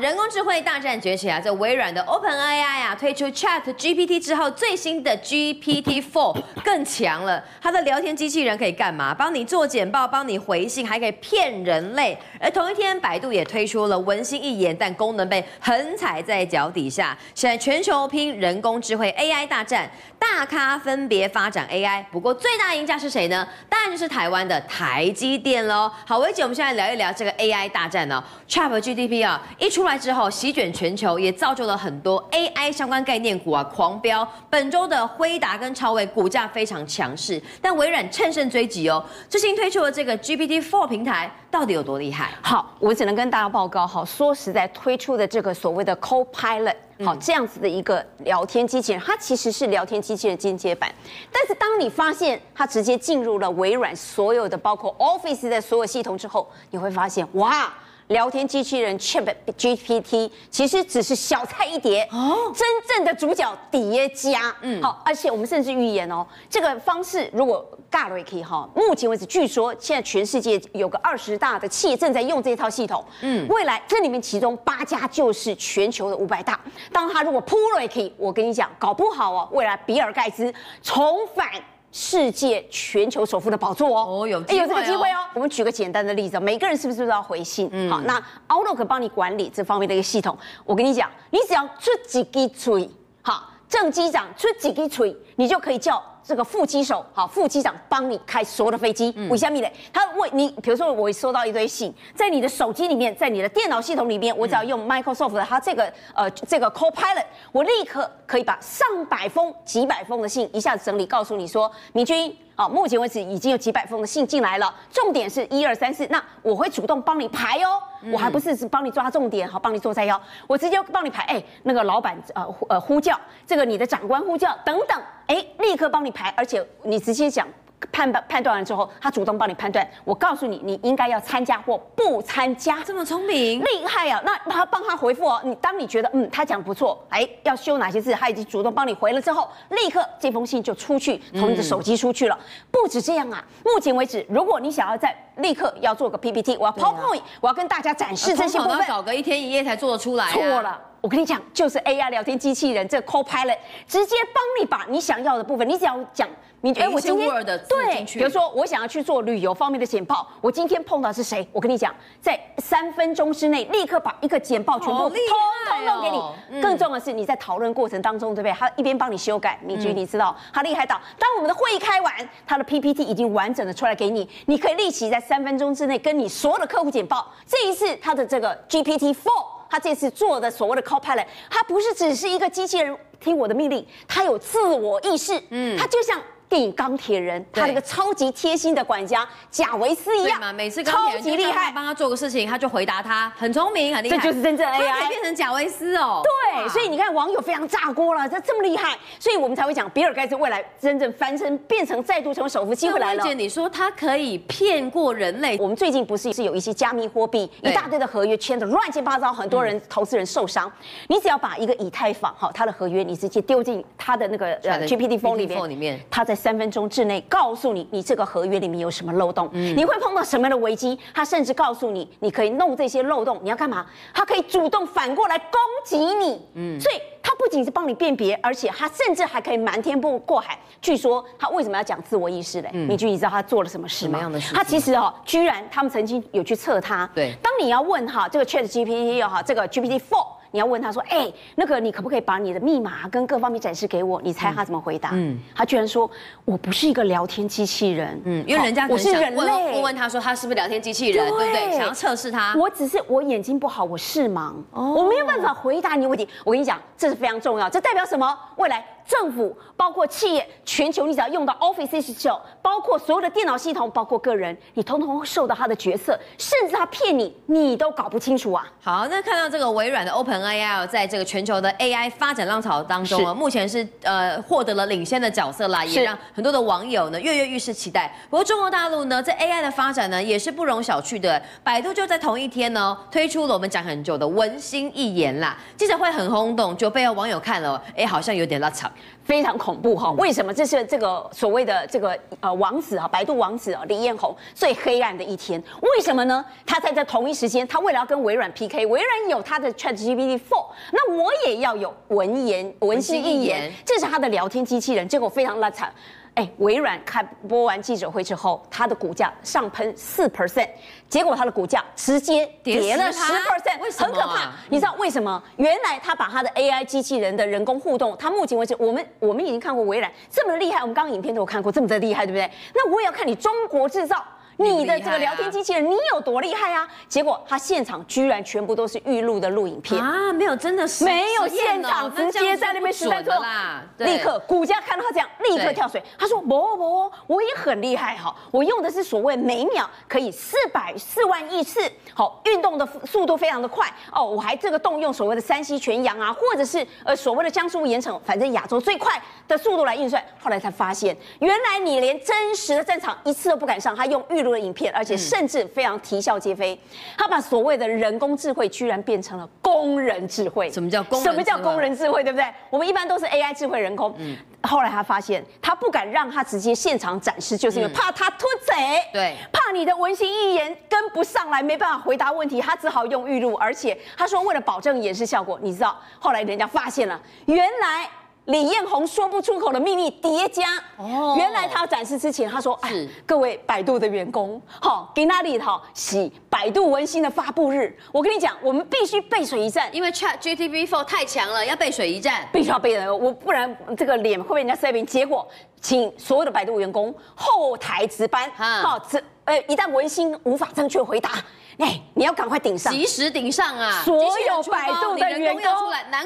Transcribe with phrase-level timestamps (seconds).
[0.00, 1.38] 人工智慧大战崛起啊！
[1.38, 7.42] 这微软的 OpenAI 啊，推出 Chat GPT 之后，最新的 GPT Four 更强了。
[7.60, 9.12] 它的聊天机器人可以干嘛？
[9.12, 12.16] 帮你做简报，帮你回信，还可以骗人类。
[12.40, 17.16] 而同一天，百度也推出了文心一言，但功能被横踩在脚底下。
[17.34, 19.90] 现在全球拼人工智慧 AI 大战，
[20.20, 22.04] 大咖分别发展 AI。
[22.12, 23.46] 不过最大赢家是谁呢？
[23.68, 25.90] 当然就是台湾的台积电喽。
[26.06, 28.24] 好，薇姐，我们现在聊一聊这个 AI 大战呢、哦。
[28.48, 29.80] Chat GPT 啊，一出。
[29.80, 34.26] 出来之后席卷全球，也造就了很多 AI 相关概念股啊狂飙。
[34.48, 39.04] 本周的辉达跟超微股价非常强势，但微软趁胜追击哦。
[39.28, 42.30] 最新推出的这个 GPT-4 平台到底有多厉害？
[42.40, 50.88] 好，我只能跟大家报告，好，说实在，推出的这个所谓的 Copilot，好，这样子的一个聊天机器人，它其实是聊天机器人进阶版。
[51.32, 57.74] 但是当你发现它直接进入了微软所有的包括 Office 的所有系统之后，你会发现，哇！
[58.10, 76.58] 聊天机器人 ChatGPT 其实只是小菜一碟哦，真正的主角叠加，嗯，好，而且我们甚至预言哦，这个方式如果 Garrick 哈，目前为止据说现在全世界有个二十大的企业正在用这套系统，嗯，未来这里面其中八家就是全球的五百大，
[76.92, 80.52] 当他如果 Garrick，我跟你讲，搞不好哦，未来比尔盖茨
[80.82, 81.48] 重返。
[81.92, 85.26] 世界全球首富的宝座哦，哦有这个机会哦。
[85.34, 87.68] 我们举个简单的例子，每个人是不是都要回信？
[87.72, 90.36] 嗯，好，那 Outlook 帮你管理这方面的一个系统。
[90.64, 92.88] 我跟你讲，你只要出几滴嘴，
[93.22, 96.02] 好，正机长出几个锤，你就可以叫。
[96.22, 99.12] 这个副机手好，副机长帮你开所有的飞机。
[99.30, 99.66] 为什么呢？
[99.90, 112.36] 他为你，比如说我收到一堆信，在你的手机里面，在你的电脑系统里面，我只要用 Microsoft 的它这个呃这个 Copilot，我立刻可以把上百封、几百封的信一下子整理，告诉你说，明君。
[112.60, 117.80] 好，目前为止已经有几百封的信进来了，重点是一二三四，那我会主动帮你排哦，
[118.12, 127.48] 我还不是是帮你抓重点，好，帮你做摘要，我直接帮你排，哎，那个老板呃呃呼叫，这个你的长官呼叫等等，哎，立刻帮你排，而且你直接讲。
[127.92, 129.88] 判断判断完之后，他主动帮你判断。
[130.04, 132.82] 我告诉你，你应该要参加或不参加。
[132.84, 134.20] 这么聪明，厉害啊！
[134.24, 135.40] 那他帮他回复哦。
[135.44, 142.38] 你当你觉得嗯，他讲不错，哎，要修哪些字，他已经主动帮你回了之后，立刻这封信就出去，从你的手机出去了。
[142.38, 150.32] 嗯、不止这样啊，目前为止，如果你想要在立刻要做个 PPT，我要 PowerPoint，、啊、我要跟大家展示这些部分，要搞个一天一夜才做得出来、啊。
[150.32, 150.80] 错了。
[151.00, 156.28] 我跟你讲，就是 AI 聊天机器人，这个 Copilot 直接帮你把你想要的部分，你只要讲，
[156.62, 157.28] 你哎，我今天
[157.66, 161.46] 对，比如说我想要去做旅游方面的简报，我今天碰到是谁？
[161.52, 166.60] 我跟你讲，在三分钟之内立刻把一个简报全部通通弄给你。
[166.60, 168.52] 更重要的是，你在讨论过程当中，对不对？
[168.52, 172.14] 他一边帮你修改，明君你知道他厉害到，当我们的会议开完，
[172.46, 177.26] 他的 PPT 已经完整的出来给你，你可以立即在三分钟之内跟你所有的客户简报。
[177.46, 179.46] 这一次他的这个 GPT Four。
[179.70, 186.20] 他这次做的所谓的 Copilot，他不是只是一个机器人听我的命令，他有自我意识，嗯，他就像。
[186.50, 194.18] 电影钢铁人，他那个超级贴心的管家贾维斯一样，每次超级厉害，帮他做个事情，他就回答他，很聪明，很厉害。
[194.18, 196.22] 这就是真正 AI，变成贾维斯哦。
[196.24, 203.22] 对，所以你看网友非常炸锅了，他这么厉害，所以我们才会讲比尔盖茨未来真正翻身，变成再度成为首富机会来了。
[203.22, 210.70] 而且你说他可以骗过人类，我们最近不是是有一些加密货币，一大堆的合约签的乱七八糟，很多人投资人受伤。
[211.06, 217.20] 你只要把一个以太坊哈，它的合约你直接丢进他的那个呃 GPT 4里面，他在三分钟之内。
[217.28, 220.98] 告诉你，你这个合约里面有什么漏洞，嗯、你会碰到什么样的危机？
[221.12, 223.84] 他甚至告诉你，你可以弄这些漏洞，你要干嘛？
[224.14, 225.50] 他可以主动反过来攻
[225.84, 226.40] 击你。
[226.54, 230.58] 嗯，所以他不仅是帮你辨别，而且他甚至还可以瞒天不过海。
[230.80, 232.70] 据说他为什么要讲自我意识嘞？
[232.72, 234.12] 明君、嗯，你知道他做了什么事吗？
[234.12, 234.54] 什么样的事？
[234.54, 237.08] 他其实哦，居然他们曾经有去测他。
[237.14, 240.39] 对，当你要问哈这个 Chat GPT 哈这个 GPT Four。
[240.52, 245.10] 你要问他说：“哎，那个你可不可以把你的密码跟各方面展示给我？”你猜他怎么回答？
[245.12, 246.10] 嗯，他居然说
[246.44, 249.72] ：“我不是一个聊天机器人。”嗯，因为人家我是人类。
[249.74, 251.72] 问问他说他是不是聊天机器人，对不对？
[251.72, 252.54] 想要测试他。
[252.56, 256.28] 我只是我眼睛不好，我视盲，我没有办法回答你问题。
[256.44, 258.38] 我跟你讲，这是非常重要，这代表什么？
[258.56, 258.84] 未来。
[259.10, 268.64] 政府包括企业，全球你只要用到 Office 365，包括所有的电脑系统，包括个人，你通通会受到他的角色，甚至他骗你，你都搞不清楚啊。
[268.80, 278.14] 好，那看到这个微软的 OpenAI 在这个全球的 AI 发展浪潮当中啊，目前是呃获得了领先的角色啦，也让很多的网友呢跃跃欲试期待。
[278.30, 288.88] 不过中国大陆呢，在 AI 的发展呢也是不容小觑的，百度就在同一天呢推出了我们讲很久的文心一言啦，记者会很轰动，就被网友看了，哎，好像有点拉扯。
[289.00, 290.10] 场，非常恐怖哈。
[290.12, 290.52] 为什么？
[290.52, 295.62] 这是这个所谓的这个呃王子啊，百度王子啊，李彦宏最黑暗的一天。
[295.82, 296.44] 为什么呢？
[296.66, 305.92] 他在这同一时间，他为了要跟微软 PK，微软有他的 ChatGPT Four，那我也要有文言文心一言，这是他的聊天机器人，结果非常烂惨。
[306.34, 310.68] 哎，微软开播完记者会之后，它的股价上喷四 percent，
[311.08, 314.06] 结果它的股价直接跌了十 percent，为什么？
[314.06, 314.52] 很可怕。
[314.68, 315.42] 你知道为什么？
[315.56, 322.50] 原来他把他的 AI 机器人的人工互动，他目前为止，我们我们已经看过微软这么厉害，我们刚刚影片都有看过这么的厉害，对不对？
[322.74, 324.24] 那我也要看你中国制造。
[324.60, 326.86] 你的这个聊天机器人，你有多厉害啊？
[327.08, 336.02] 结果他现场居然全部都是预录的录影片啊，没有真的是没有现场直接在那边实战做啦，立刻股价看到他这样立刻跳水。
[336.18, 341.80] 他说不不，我也很厉害哈，我用的是所谓每秒可以四百四万亿次，
[342.12, 349.18] 好，运动的速度非常的快哦，我还这个动用所谓的山西全羊啊，或者是呃所谓的江苏盐城，反正亚洲最快
[349.48, 350.22] 的速度来运算。
[350.38, 354.49] 后来才发现，原来你连真实的战场一次都不敢上，他用预录。
[354.52, 356.78] 的影片，而且甚至非常啼笑皆非。
[357.16, 360.70] 他把所谓的人工智慧，居然变成了工人智慧。
[360.70, 361.22] 什么叫工？
[361.22, 362.22] 什么叫工人智慧？
[362.22, 362.46] 对不对？
[362.70, 364.14] 我们一般都是 AI 智慧人工。
[364.18, 364.36] 嗯。
[364.62, 369.02] 后来他发现，他不敢让他直接现场展示，就是因为怕他脱贼。
[369.12, 369.34] 对。
[369.50, 373.54] 怕你的文心一言跟不上来，没办法回答问题，他只好用预录。
[373.54, 378.08] 而且他说，为了保证演示效果，你知道，后来人家发现了，原来。
[378.50, 382.90] 李彦宏说不出口的秘密叠加哦，原来他要展示之前，他说：“哎，
[383.24, 387.96] 各位百度的员工，好，给那里好洗百度文心的发布日。
[388.10, 395.06] 我跟你讲，我们必须背水一战，因为 ChatGPT 4太强了，要背水一战，必须要背的，我不然这个脸会被人家塞平。
[395.06, 395.46] 结果，
[395.80, 401.30] 请所有的百度员工后台值班，好，这呃，一旦文心无法正确回答。”
[401.80, 404.02] 哎，你要赶快顶上，及时顶上啊！
[404.04, 405.62] 所有百度的员工，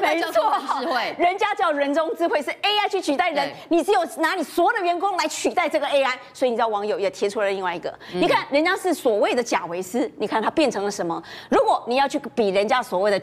[0.01, 0.31] 没错，
[0.81, 11.23] 智慧，人家叫人中智慧，是 AI 去取代人，你只有拿你所有的员工来取代这个 AI，所以你知道网友也贴出了另外一个，你看人家是所谓的贾维斯，你看他变成了什么？
[11.49, 13.17] 如果你要去比人家所谓的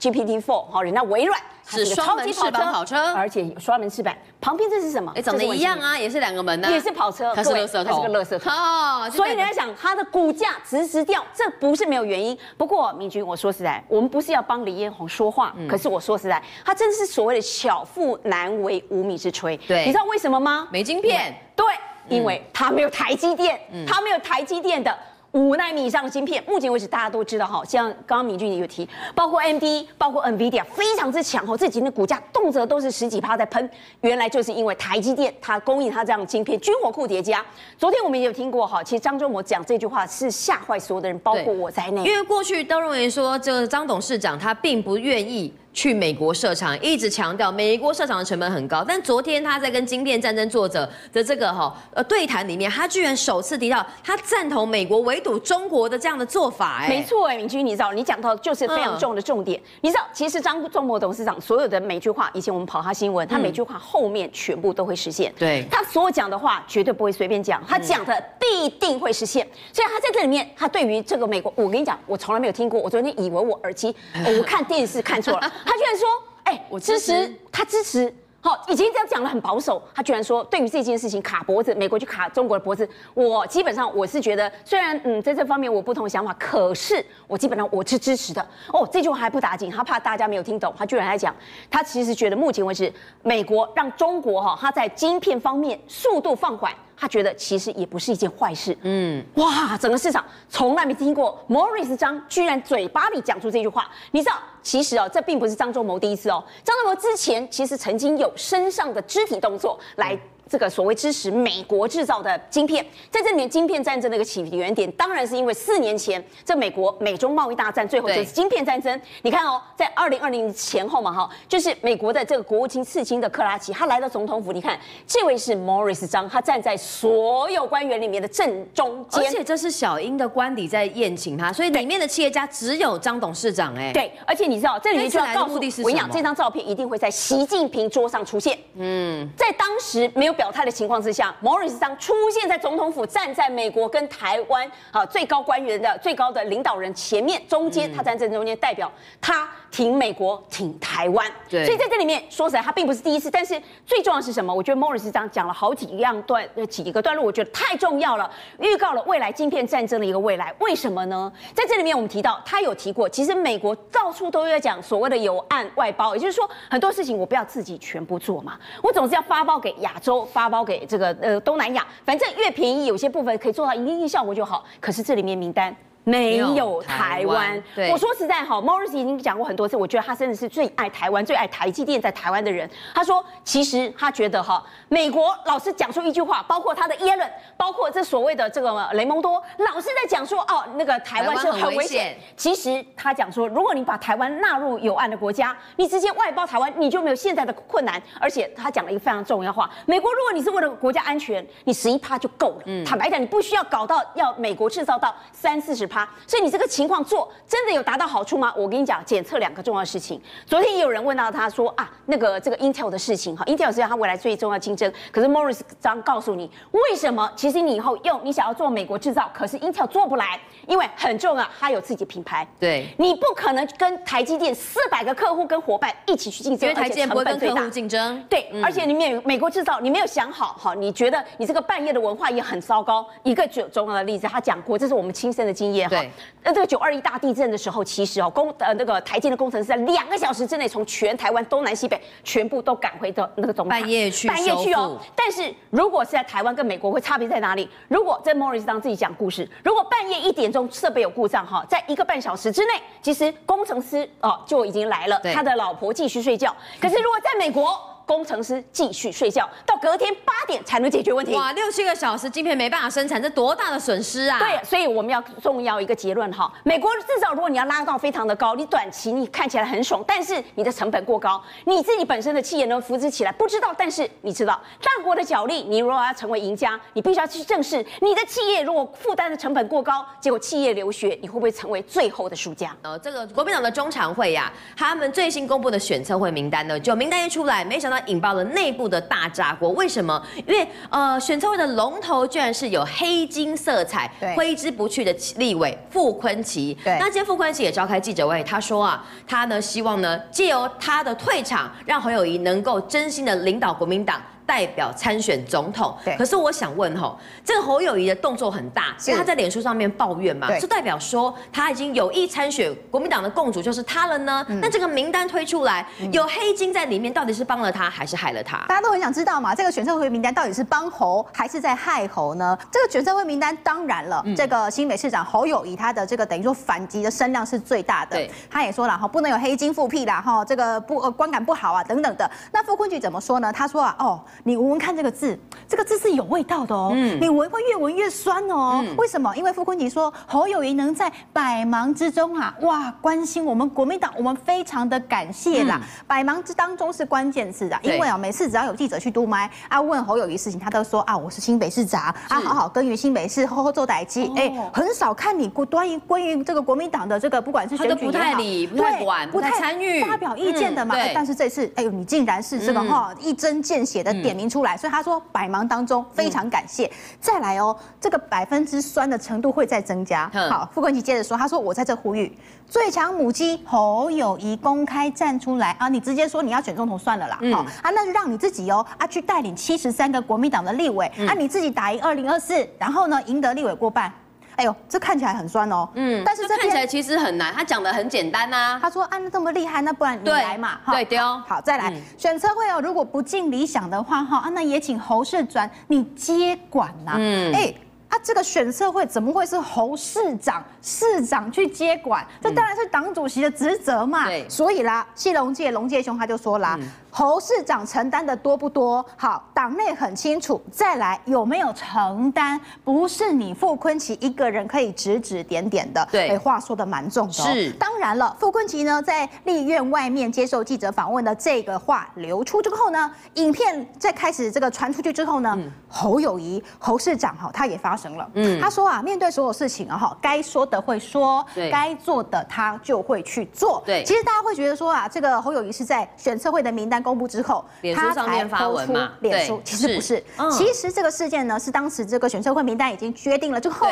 [0.00, 1.38] ChatGPT4、GPT4，好，人家微软。
[1.68, 4.14] 是双门翅膀跑车，而且有双门翅膀。
[4.40, 5.12] 旁边这是什么？
[5.16, 7.34] 哎，长得一样啊，也是两个门呢，也是跑车。
[7.34, 8.52] 它是垃圾桶，它是个垃圾桶。
[8.52, 12.38] 哦，所以你在想它的股价直直掉，这不是没有原因。
[12.56, 19.58] 不过明君，我说实在，我们不是要帮李彦宏说话，可是我说实在，他真的是所谓的巧妇难为无米之炊。
[19.66, 20.68] 对，你知道为什么吗？
[20.70, 21.34] 没晶片。
[21.56, 21.66] 对，
[22.08, 24.96] 因为他没有台积电，他没有台积电的。
[25.36, 29.62] 五纳米以上的芯片，目前为止大家都知道哈，像刚刚明俊也有提，包括 AMD，
[29.98, 37.44] 包括 NVIDIA 非常之强哦，这几天的股价动辄都是十几趴在喷，原来就是因为台积电它供应它这样的晶片，军火库叠加。
[37.76, 45.52] 昨天我们也有听过哈，其实张忠谋讲这句话是吓坏所有的人，包括我在内，因为过去都认为说这个张董事长他并不愿意。
[45.76, 48.82] 去美国设厂，一直强调美国设厂的成本很高。
[48.82, 56.78] 但昨天他在跟晶片战争作者的这个哈呃对谈里面，他居然首次提到他赞同美国围堵中国的这样的做法。
[56.80, 59.60] 哎，没错，哎，明君，你知道你讲到就是非常重的重点。
[59.60, 65.30] 嗯、你知道，其实张仲谋董事长所有的每句话，以前我们跑他新闻，他每句话后面全部都会实现。
[65.38, 69.46] 对、嗯，他所有讲的话绝对不会随便讲，他讲的必定会实现。
[69.74, 72.80] 所以他在这里面，他对于这个美国，我跟你讲，我从来没有听过。
[72.80, 73.94] 我昨天以为我耳机，
[74.38, 75.52] 我看电视看错了。
[75.66, 76.08] 他居然说
[76.44, 78.14] ：“哎、欸，我支持，他支持。
[78.40, 82.88] 好，以前这样讲的很保守，他居然说对于这件事情卡脖子，美国去卡中国的脖子。
[83.12, 88.48] 我基本上我是觉得，虽然嗯在这方面我不同的想法，可是我基本上我是支持的。
[88.72, 91.34] 哦，这句话还不打紧，他怕大家没有听懂，他居然还讲，
[91.68, 92.92] 他其实觉得目前为止，
[93.24, 98.74] 美国让中国哈他在晶片方面速度放缓。”他觉得其实也不是一件坏事。
[98.80, 103.86] 嗯，哇，整个市场从来没听过莫里斯张居然嘴巴里讲出这句话。
[104.12, 104.36] 你知道，
[104.66, 106.42] 其实哦，这并不是张忠谋第一次哦。
[106.64, 110.18] 张忠谋之前其实曾经有身上的肢体动作来。
[110.48, 119.00] 这个所谓支持美国制造的晶片，在这里面晶片战争的一个起源点，当然是因为四年前这美国美中贸易大战，最后就是晶片战争。
[119.22, 138.56] 你看哦，在二零二零前后嘛，哈，就是美国的这个国务卿次卿的克拉奇，他来到总统府，你看这位是 Morris 张，他站在所有官员里面的正中间，而且这是小英的官邸在宴请他，所以里面的企业家只有张董事长哎，对，而且你知道这里面就要告诉我跟你讲，这张照片一定会在习近平桌上出现。
[138.76, 140.35] 嗯，在当时没有。
[140.36, 148.90] 表态的情况之下，莫里斯张出现在总统府，站在美国跟台湾啊最高官员的最高的领导人前面中间，他站在中间代表
[149.20, 151.26] 他挺美国挺台湾。
[151.48, 154.54] 对，所以在这里面说实在，他并不是第一次，但是最重要的是什么？
[154.54, 160.54] 我觉得莫里斯张讲了好几样段几个段落，我觉得太重要了，预告了未来晶片战争的一个未来。
[160.60, 161.32] 为什么呢？
[161.54, 174.64] 在这里面我们提到，他有提过，其实美国到处都在讲所谓的有案外包，也就是说很多事情我不要自己全部做嘛，我总是要发包给亚洲，发包给这个呃东南亚，反正越便宜，有些部分可以做到一定的效果就好。
[174.80, 175.74] 可是这里面名单。
[176.06, 177.60] 没有台湾，
[177.90, 182.70] 我说实在哈，Morris 已经讲过很多次，我觉得他真的是最爱台湾、最爱台积电在台湾的人。
[182.94, 192.16] 他说，其实他觉得哈，美国老是讲出一句话，包括他的耶伦，包括这所谓的这个雷蒙多，老是在讲说哦，那个台湾是很危险。
[192.36, 198.00] 其实他讲说，如果你把台湾纳入有案的国家，你直接外包台湾，你就没有现在的困难。
[198.20, 202.62] 而且他讲了一个非常重要的话，美国如果你是为了国家安全，你十一趴就够了。
[202.66, 205.95] 嗯，坦白讲，你不需要搞到要美国制造到三四十趴。
[206.26, 208.52] 所以你这个情况做真的有达到好处吗？
[208.56, 210.20] 我跟你讲，检测两个重要的事情。
[210.46, 214.92] 昨天也有人问到他说啊，那个这个 Intel 的事情哈，Intel 是他未来最重要竞争。
[215.12, 217.30] 可是 Morris 张告诉你，为什么？
[217.36, 222.46] 其实你以后用你想要做美国制造，可是 Intel 做不来，因为很重要，它有自己品牌。
[222.58, 228.22] 对，你不可能跟台积电四百个客户跟伙伴一起去竞争，因为台积电不会跟客户竞争。
[228.28, 233.06] 对，嗯、而且你美美国制造，你没有想好哈，你觉得你这个半夜的文化也很糟糕。
[233.22, 236.04] 一个最重要的例子，他讲过，这是我们亲身的经验哈。
[236.42, 244.96] 那这个九二一大地震的时候，其实哦，工呃那个台积的工程师在两个小时之内，从全台湾东南西北全部都赶回到那个总部，半夜去半夜去哦。
[245.16, 247.68] 但是如果是在台湾跟美国，会差别在哪里？
[247.88, 256.54] 如果在 Morris 当自己讲故事，如果半夜一点钟设备有故障哈，在一个半小时之内，其实工程师哦就已经来了，他的老婆继续睡觉。
[256.80, 257.76] 可是如果在美国，
[258.06, 261.34] 工程师继续睡觉，到隔天八点才能解决问题。
[261.34, 264.38] 哇，六七个小时晶片没办法生产，这多大的损失啊！
[264.38, 266.50] 对，所以我们要重要一个结论哈。
[266.62, 273.74] 美国制造，如果你要拉到非常的高，你短期你看起来很爽，但是你的成本过高，你自己本身的企业能扶持起来不知道。
[273.76, 282.74] 但是你知道，大国的角力，你如果要成为赢家，你必须要去正视你的企业如果负担的成本过高，结果企业流血，你会不会成为最后的输家？
[282.82, 287.95] 呃，这个国民党的中常会呀、啊，他们最新公布的选测会名单呢，就名单一出来，没想到。
[288.06, 290.22] 引爆了内部的大炸锅，为什么？
[290.46, 296.76] 因为呃，选测会的龙头居然是有黑金色彩、挥之不去的立委傅昆萁。
[296.84, 304.20] 对，那今天傅昆萁也召开记者会，他说啊，他呢希望呢借由他的退场，让侯友谊能够真心的领导国民党。
[304.46, 314.46] 代表参选总统，可是我想问吼，这个侯友谊的动作很大，所以他在脸书上面抱怨嘛，就代表说他已经有意参选国民党的共主就是他了呢？
[314.62, 318.58] 那这个名单推出来，有黑金在里面，到底是帮了他还是害了他？
[318.68, 322.56] 大家都很想知道嘛，这个选测会名单到底是帮侯还是在害侯呢？
[322.70, 328.16] 这个选测会名单当然了，这个新北市长侯友谊他的这个等于说反击的声量是最大的，
[328.48, 332.30] 他也说了哈，不能有黑金复辟啦哈，这个不呃观感不好啊等等的。
[332.52, 333.52] 那傅昆萁怎么说呢？
[333.52, 334.20] 他说啊，哦。
[334.44, 335.38] 你闻闻看这个字，
[335.68, 336.92] 这个字是有味道的哦。
[336.94, 338.82] 嗯，你闻会越闻越酸哦。
[338.84, 339.34] 嗯、为什么？
[339.36, 345.80] 因为傅昆萁说侯友谊能在百忙之中啊，哇，关心我们国民党，我们非常的感谢啦。
[345.82, 354.22] 嗯、百忙之当中是关键字的，因为啊，每次只要有记者去督麦啊，问侯友谊事情，他都说啊，我是新北市长啊，好好耕耘新北市，好好做代志。
[354.36, 360.94] 哎、哦欸，很少看你关于关于这个国民党的这个，不管是选举不太理，不太管，不太参与，发表意见的嘛。
[360.96, 366.90] 嗯、但是这次，哎呦，你竟然是这个哈、嗯、一针见血的点名出来，所以他说百忙当中非常感谢。
[367.20, 370.28] 再来哦，这个百分之酸的程度会再增加。
[370.50, 377.38] 好，傅冠奇接着说，他说我在这呼吁最强母鸡侯友谊公开站出来啊，你直接说你要选总统算了啦。
[377.52, 384.12] 好啊，那就让你自己哦啊去带领七十三个国民党的立委啊，你自己打赢二零二四，然后呢赢得立委过半。
[384.56, 385.88] 哎呦，这看起来很酸哦。
[385.94, 387.52] 嗯，但是这看起来其实很难。
[387.52, 388.78] 他讲的很简单呐、啊。
[388.80, 390.78] 他说：“啊，那这么厉害，那不然你来嘛。
[390.90, 391.42] 对”对，哦。
[391.46, 392.80] 好，再来、嗯、选车会哦。
[392.80, 397.16] 如果不尽理想的话，哈啊，那也请侯世转你接管呐、啊。
[397.18, 397.74] 嗯，哎。
[398.16, 402.26] 啊，这个选测会怎么会是侯市长市长去接管？
[402.40, 404.24] 这当然是党主席的职责嘛。
[404.24, 406.78] 对，所以啦，谢龙介龙介兄他就说啦，
[407.10, 409.04] 侯市长承担的多不多？
[409.16, 410.62] 好，党内很清楚。
[410.70, 412.58] 再来，有没有承担？
[412.84, 416.06] 不是你傅昆萁一个人可以指指点点的。
[416.10, 417.32] 对，哎，话说的蛮重的。
[417.32, 425.58] 是，当然了，傅昆萁呢在立院外面接受记者访问的这个话流出之后呢，影片在开始这个传出去之后呢，
[425.88, 427.96] 侯友谊侯市长哈他也发。
[428.34, 434.04] 嗯，他说啊，面对所有事情啊，哈，该说的会说，对，该做的他就会去做，对。
[434.04, 439.12] 其实大家会觉得说啊，这个侯友谊是在选测会的名单公公布之后，他才发文嘛？
[439.20, 439.60] 脸书。
[439.64, 440.22] 其实不是，
[440.52, 443.88] 其实这个事件呢是当时这个选测会名单已经决定了之后。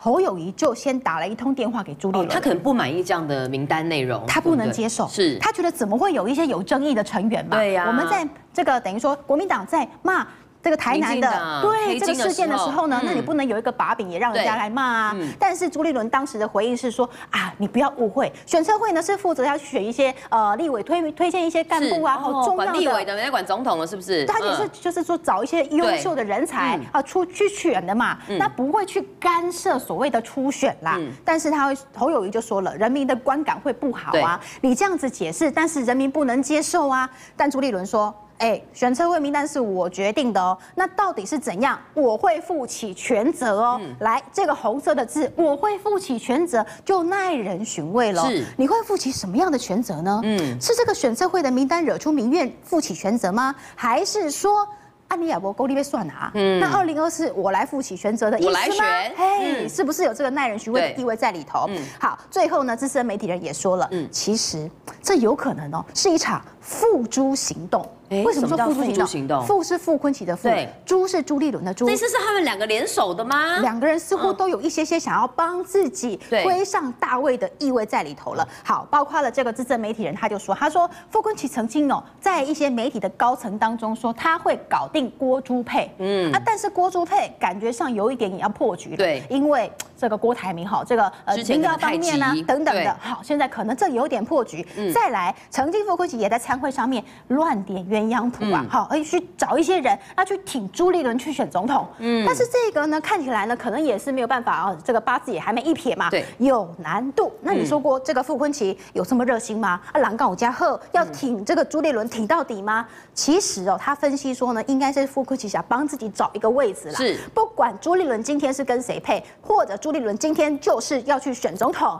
[0.00, 5.36] 侯友谊就先打了一通电话给朱立伦，他可能不满意这样的名单内容，他不能接受，是。
[5.40, 7.56] 他觉得怎么会有一些有争议的成员嘛？
[7.56, 10.24] 对呀，我们在这个等于说国民党在骂。
[10.62, 15.16] 这个台南的对这个事件的时候呢，那你不能有一个把柄也让人家来骂啊。
[15.38, 22.72] 但是朱立伦当时的回应是说啊，你不要误会，选车会呢是负责要选一些呃立委推推荐一些干部啊，好重要的。
[22.72, 24.26] 管立委的，人家管总统了是不是？
[24.26, 30.98] 他也是就是说找一些优秀的人才啊出去选的嘛，那不会去干涉所谓的初选啦。
[31.24, 37.08] 但是他会侯友谊就说了，人民的观感会不好啊，你这样子解释，但是人民不能接受啊。
[37.36, 38.12] 但朱立伦说。
[38.38, 40.56] 哎，选测会名单是我决定的哦。
[40.74, 41.78] 那到底是怎样？
[41.94, 43.78] 我会负起全责哦。
[43.82, 48.22] 嗯、来，这个红色的字，我会负起全责，就耐人寻味了。
[48.28, 50.20] 是，你会负起什么样的全责呢？
[50.22, 53.54] 嗯，是这个选车会的名单惹出民怨，负起全责吗？
[53.74, 54.66] 还是说？
[55.08, 56.30] 啊，你也不够力被算了啊？
[56.34, 58.84] 嗯，那二零二四我来负起全责的意思吗？
[59.16, 61.64] 嘿，是不是有这个耐人寻味的地位在里头？
[61.70, 64.70] 嗯，好，最后呢，资深媒体人也说了，嗯，其实
[65.02, 67.88] 这有可能哦，是一场付诸行动。
[68.10, 69.44] 为什么说付诸行动？
[69.44, 70.48] 付是傅昆萁的付，
[70.86, 71.86] 朱是朱立伦的朱。
[71.86, 73.58] 这次是他们两个联手的吗？
[73.58, 78.48] 两个人似乎都有一些些想要帮自己推上大位的意味在里头了。
[78.64, 85.08] 好，包括了这个资深媒体人，他就说，他说傅昆萁曾经哦，在一些媒体的高层当中说他会搞定。
[85.18, 94.64] 郭朱佩，嗯啊，但是郭朱佩感觉上有一点也要破局了，对，因为这个郭台铭哈，这个呃民调方面呢、啊、等等的，好，现在可能这有点破局。
[94.76, 107.32] 嗯、再来，曾经傅昆萁也在参会上面乱点鸳鸯谱啊，好、嗯，而去找一些人，要去挺朱立伦去选总统，嗯，但是这个呢，看起来呢，可能也是没有办法啊，这个八字也还没一撇嘛，对，有难度。
[107.42, 109.80] 那你说过这个傅昆萁有这么热心吗？
[109.92, 112.86] 啊，狼告加贺要挺这个朱立伦挺到底吗？
[113.14, 116.94] 其实哦，他分析说呢，应该是傅昆萁想帮自己找一个位置啦。
[116.94, 121.98] 是，不管朱立伦今天是跟谁配，或者朱立伦今天就是要去选总统，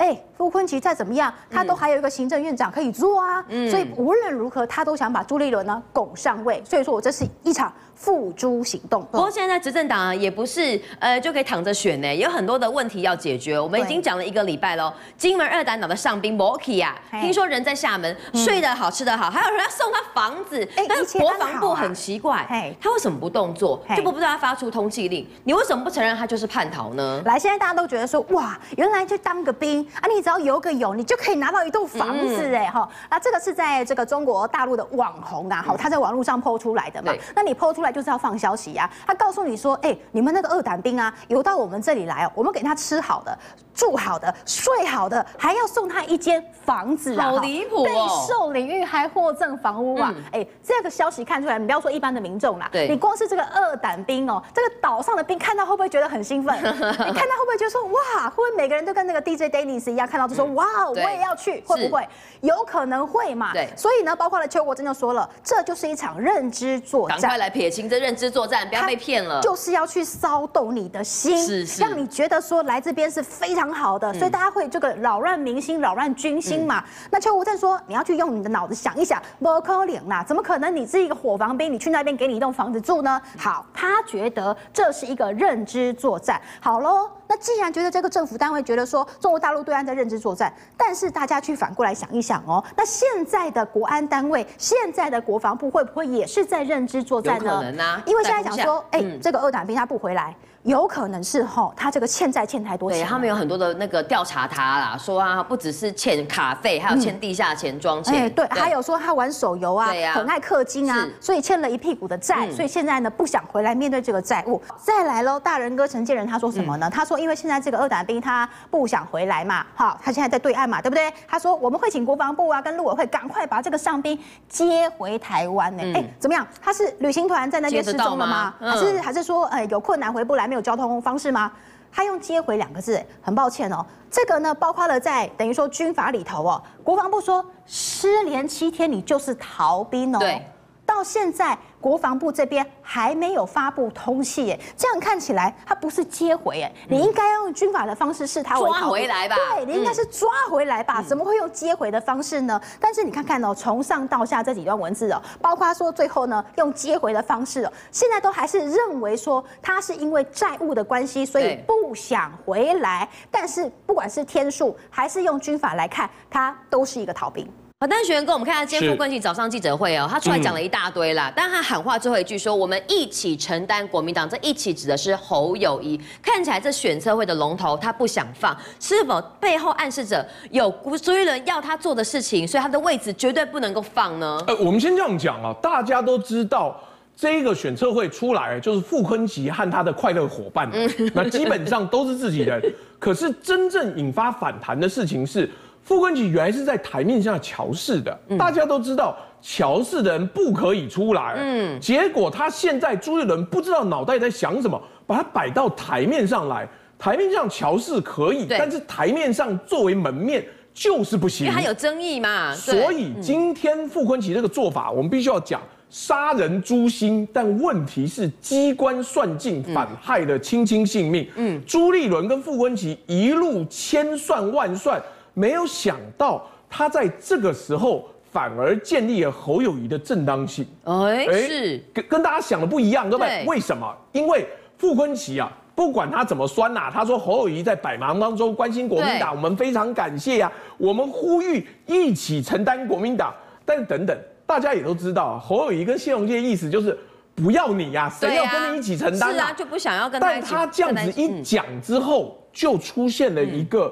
[0.00, 3.44] 哎，傅昆萁再怎么样，他都还有一个行政院长可以做啊。
[3.48, 6.62] 嗯，所以无论如何，他都想把朱立伦呢拱上位。
[6.64, 7.70] 所以说我这是一场。
[8.00, 9.06] 付诸行动。
[9.12, 13.60] 不过现在执政党啊，也不是呃就可以躺着选呢，有很多的问题要解决。
[13.60, 14.90] 我们已经讲了一个礼拜喽。
[15.18, 20.66] 金门二胆岛的上兵 Moki 啊，听说人在厦门睡得好吃得好，还有人要送他房子。
[20.88, 23.84] 但是国防部很奇怪，他为什么不动作？
[23.94, 25.28] 就不不对他发出通缉令？
[25.44, 27.20] 你为什么不承认他就是叛逃呢？
[27.26, 32.88] 来，现在大家都觉得说，哇，原来就当个兵啊，你只要游个泳，你就可以拿到一栋房子哎哈。
[33.10, 37.12] 那，这个是在这个中国大陆的网红啊，好，他在网络上 PO 出来的嘛。
[37.34, 43.36] 那你 PO 出来就是要放消息呀，他告诉你说，哎，你们那个二胆兵啊，游到我们这里来哦，我们给他吃好的。
[43.72, 47.30] 住好的，睡好的，还要送他一间房子啊！
[47.30, 47.84] 好离谱哦！
[47.84, 47.94] 备
[48.28, 50.12] 受领域还获赠房屋啊！
[50.32, 56.54] 哎、嗯，这个消息看出来，你不要说一般的民众啦，对，你光是这个二胆兵哦，这个岛上的兵看到会不会觉得很兴奋？
[56.60, 58.28] 你看到会不会觉得说哇？
[58.28, 59.50] 会不会每个人都跟那个 DJ
[59.88, 61.62] 一样，看到就说、嗯、哇，我也要去？
[61.64, 62.04] 会不会？
[62.40, 63.52] 有可能会嘛？
[63.52, 73.70] 对，所以呢，包括了邱国正就说了，这就是一场认知作战，赶快来撇清这认知作战，不要被骗了，就是要去骚动你的心，是是，让你觉得说来这边是非常。
[73.70, 76.80] 好的，所以大家会这个扰乱民心、扰乱军心嘛。
[76.80, 80.74] 嗯、那邱国正说，你要去用你的脑子想一想，不可能啦，怎么可能？
[80.74, 83.20] 你是一个伙房兵，你去那边给你一栋房子住呢？
[83.38, 86.40] 好，他觉得这是一个认知作战。
[86.60, 97.44] 好喽，那既然觉得这个政府单位觉得说中国大陆对岸在认知作战，但是大家去反过来想一想哦，那现在的国安单位、现在的国防部会不会也是在认知作战呢？
[97.44, 100.34] 有可能啊，因为现在讲说，哎、嗯欸，这个二党兵他不回来。
[100.64, 114.60] 有可能是吼，他这个欠债欠太多钱，对他们有很多的那个调查他啦，说啊，不只是欠卡费，还有欠地下钱庄钱，对，还有说他玩手游啊，很爱氪金啊，所以欠了一屁股的债，所以现在呢不想回来面对这个债务。
[114.76, 116.90] 再来喽，大人哥陈建仁他说什么呢？
[116.90, 121.10] 他说因为现在这个二胆兵他不想回来嘛，好，他现在在对岸嘛，对不对？
[121.26, 125.82] 他说我们会请国防部啊跟陆委会赶快把这个上兵接回台湾呢。
[125.94, 126.46] 哎，怎么样？
[126.60, 128.54] 他是旅行团在那边失踪了吗？
[128.60, 130.49] 还是还是说呃有困难回不来？
[130.50, 131.50] 没有交通方式吗？
[131.92, 133.84] 他用接回两个字，很抱歉哦。
[134.10, 140.18] 这个呢，包括了在等于说军法里头哦，国防部说失联七天，你就是逃兵哦。
[140.18, 140.44] 对，
[140.90, 141.56] 到现在。
[141.80, 149.34] 国防部这边还没有发布通气，哎，这样看起来他不是接回，哎，你应该用军法的方式视他为抓回来吧？
[149.54, 151.00] 对，你应该是抓回来吧？
[151.00, 152.60] 怎么会用接回的方式呢？
[152.78, 163.08] 但是你看看哦，从上到下这几段文字哦，包括说最后呢用接回的方式哦，现在都还是认为说他是因为债务的关系，所以不想回来。
[163.30, 167.50] 但是不管是天数还是用军法来看，他都是一个逃兵。
[167.82, 175.98] 好，但是学员跟我们看一下今天傅昆萁早上记者会哦，他出来讲了一大堆啦，嗯、但他喊话最后一句说：“我们一起承担国民党。”这一起指的是侯友谊。
[176.20, 180.70] 看起来这选测会的龙头他不想放，是否背后暗示着有
[181.02, 184.38] 朱立伦要他做的事情，所以他的位置绝对不能够放呢？
[184.46, 186.78] 呃，我们先这样讲啊，大家都知道
[187.16, 192.60] 这个选测会出来就是傅昆萁和他的快乐伙伴，嗯、那基本上都是自己人。
[192.98, 195.48] 可是真正引发反弹的事情是。
[195.90, 212.54] 傅昆萁原来是在台面下乔事的，大家都知道乔事的人不可以出来，嗯，结果他现在朱立伦不知道脑袋在想什么，把他摆到台面上来，台面上乔事可以，但是台面上作为门面就是不行，因为他有争议嘛。
[212.54, 221.28] 所以今天傅昆萁这个做法，我们必须要讲杀人诛心，但问题是机关算尽，反害了卿卿性命。
[221.34, 225.02] 嗯，朱立伦跟傅昆萁一路千算万算。
[225.40, 230.66] 没有想到，他在这个时候反而建立了侯友谊的正当性。
[230.84, 233.46] 哎，是跟跟大家想的不一样，对不对？
[233.46, 233.96] 为什么？
[234.12, 243.34] 因为傅昆萁啊，不管他怎么酸呐、啊，他说侯友谊在百忙当中关心国民党，我们非常感谢呀、啊，我们呼吁一起承担国民党。
[243.64, 246.96] 但是等等，大家也都知道，侯友谊跟谢龙介的意思就是
[247.34, 249.32] 不要你呀、啊，谁要跟你一起承担、啊？
[249.32, 250.26] 是啊，就不想要跟他。
[250.28, 253.90] 但他这样子一讲之后，就出现了一个。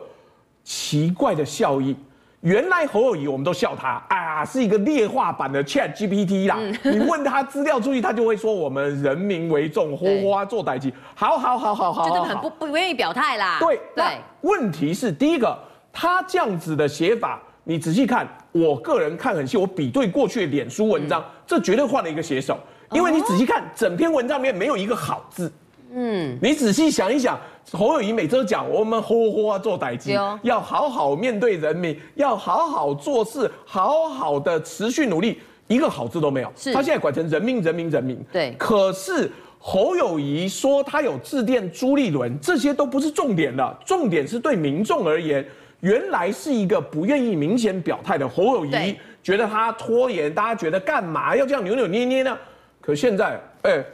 [0.68, 1.96] 奇怪的效应，
[2.40, 6.56] 原来侯友谊我们都笑他啊，是一个劣化版的 Chat GPT 啦。
[6.58, 13.56] 嗯、你问他资料出去，他就会说我们人民为重， 花花做代志，好好好好好，就是很不不愿意表态啦。
[13.58, 14.04] 对对，
[14.42, 15.58] 问题是第一个，
[15.90, 22.58] 他这样子的写法，你仔细看，我个人看很细，我比对过去的脸书文章，嗯、这绝对换了一个写手，
[22.92, 25.50] 因为你仔细看整篇文章里面没有一个好字。
[25.98, 27.38] 嗯，你仔细想一想。
[27.72, 29.08] 侯友宜每周讲，我们好
[29.46, 36.50] 好做代志，要好好面对人民，要好好做事，好好的持续努力，一个好字都没有。
[36.56, 38.24] 是他现在管成人民，人民，人民。
[38.32, 38.54] 对。
[38.56, 45.46] 可是侯友宜说他有致电朱立伦，这些都不是重点的，重点是对民众而言，
[45.80, 52.38] 原来是一个不愿意明显表态的侯友宜，觉得他拖延，大家觉得干嘛要这样扭扭捏捏呢？
[52.80, 53.86] 可现在，哎、欸，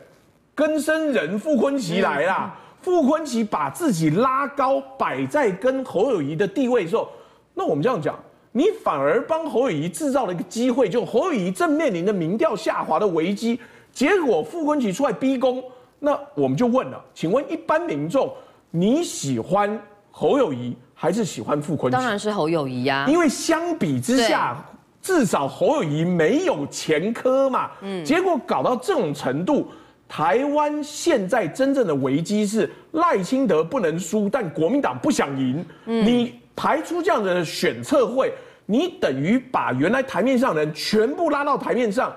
[0.54, 2.54] 更生人傅昆奇来啦。
[2.58, 7.08] 嗯傅昆奇把自己拉高，摆在跟侯友宜的地位的时候，
[7.54, 8.14] 那我们这样讲，
[8.52, 13.58] 你反而帮侯友宜制造了一个机会，就侯友宜正面临的民调下滑的危机，
[13.90, 15.64] 结果傅昆奇出来逼宫，
[15.98, 18.30] 那我们就问了，请问一般民众，
[18.70, 21.96] 你喜欢侯友宜还是喜欢傅昆萁？
[21.96, 24.62] 当然是侯友宜呀，因为相比之下，
[25.00, 29.68] 至少侯友宜没有前科嘛，嗯，结果搞到这种程度。
[30.08, 35.64] 台湾现在真正的危机是赖清德不能输，但国民党不想赢。
[35.86, 38.32] 嗯、你排出这样的选测会，
[38.66, 42.14] 你等于把原来台面上的人全部拉到台面上。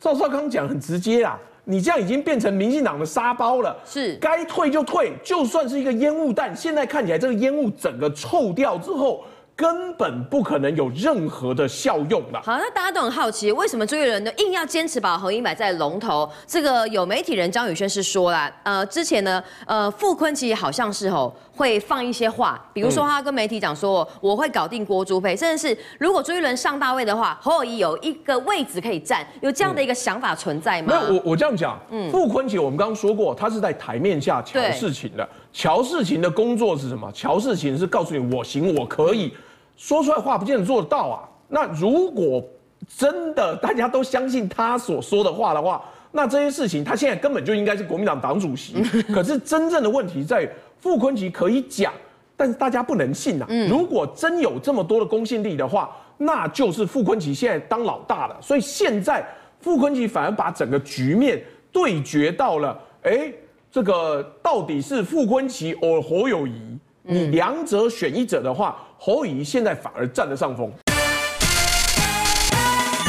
[0.00, 3.76] 赵少康讲很直接啊，你这样已经变成民进党的沙包了。
[3.84, 9.24] 是，该退就退，就算是一个烟雾弹，现在看起来这个烟雾整个臭掉之后。
[9.56, 12.42] 根本不可能有任何的效用了。
[12.44, 16.28] 好，那大家都很好奇，为什么朱立伦呢硬要坚持把侯友摆在龙头？
[16.46, 30.88] 这个有媒体人张宇轩是说了，呃，之前呢，呃，傅昆萁好像是吼会放一些话，比如说他跟媒体讲说，我会搞定郭朱佩，甚至是如果朱立伦上大位的话，侯友谊有一个位置可以站，有这样的一个想法存在吗？
[30.92, 37.10] 那、嗯、我我这样讲，嗯，傅昆萁我们刚刚说过，他是在台面下乔事情的，乔事情的工作是什么？
[37.14, 39.32] 乔事情是告诉你我行我可以。
[39.76, 41.28] 说出来话不见得做得到啊。
[41.48, 42.42] 那如果
[42.88, 48.82] 真的大家都相信他所说的话的话，那这些事情他现在根本就应该是国民党党主席。
[49.12, 51.92] 可是真正的问题在傅昆萁可以讲，
[52.36, 53.46] 但是大家不能信啊。
[53.68, 58.36] 如果真有这么多的公信力的话，那就是傅昆萁现在当老大了。
[58.40, 59.26] 所以现在
[59.60, 63.32] 傅昆萁反而把整个局面对决到了，哎，
[63.70, 66.78] 这个到底是傅昆萁或侯友谊？
[67.02, 70.72] 你两者选一者的话，侯友宜现在反而占了上风。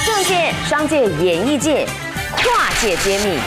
[0.06, 1.88] 政界、商界、演艺界，
[2.36, 3.40] 跨界揭秘，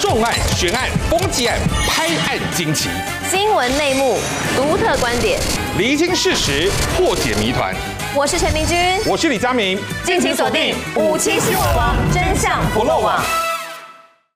[0.00, 2.88] 重案、悬案、攻击案、拍案惊奇，
[3.28, 4.18] 新闻内幕、
[4.56, 5.38] 独特观点，
[5.76, 7.74] 厘清事实，破解谜团。
[8.14, 13.22] 我是陈明君，我是李佳明，敬请锁定《五七新闻网》，真相不漏网。